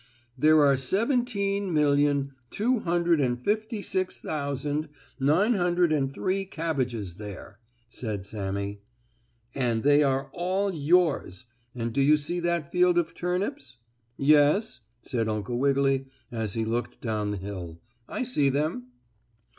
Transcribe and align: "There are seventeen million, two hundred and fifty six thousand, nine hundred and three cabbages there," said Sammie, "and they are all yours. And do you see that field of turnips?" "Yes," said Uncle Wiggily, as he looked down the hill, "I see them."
"There 0.35 0.65
are 0.65 0.77
seventeen 0.77 1.71
million, 1.71 2.31
two 2.49 2.79
hundred 2.79 3.21
and 3.21 3.39
fifty 3.39 3.83
six 3.83 4.17
thousand, 4.17 4.89
nine 5.19 5.53
hundred 5.53 5.91
and 5.93 6.11
three 6.11 6.43
cabbages 6.43 7.17
there," 7.17 7.59
said 7.87 8.25
Sammie, 8.25 8.81
"and 9.53 9.83
they 9.83 10.01
are 10.01 10.31
all 10.33 10.73
yours. 10.73 11.45
And 11.75 11.93
do 11.93 12.01
you 12.01 12.17
see 12.17 12.39
that 12.39 12.71
field 12.71 12.97
of 12.97 13.13
turnips?" 13.13 13.77
"Yes," 14.17 14.81
said 15.03 15.27
Uncle 15.29 15.59
Wiggily, 15.59 16.07
as 16.31 16.55
he 16.55 16.65
looked 16.65 16.99
down 16.99 17.29
the 17.29 17.37
hill, 17.37 17.79
"I 18.09 18.23
see 18.23 18.49
them." 18.49 18.87